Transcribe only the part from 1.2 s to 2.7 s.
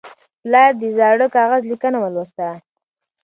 کاغذ لیکنه ولوستله.